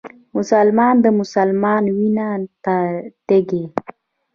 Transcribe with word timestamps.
مسلمان 0.35 0.95
د 1.03 1.07
مسلمان 1.19 1.83
وينو 1.97 2.29
ته 2.63 2.75
تږی 3.27 3.63